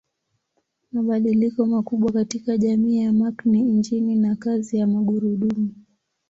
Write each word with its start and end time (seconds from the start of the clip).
Mabadiliko 0.91 1.65
makubwa 1.65 2.11
katika 2.11 2.57
jamii 2.57 2.97
ya 2.97 3.13
Mark 3.13 3.45
ni 3.45 3.59
injini 3.59 4.15
na 4.15 4.35
kazi 4.35 4.77
ya 4.77 4.87
magurudumu. 4.87 5.69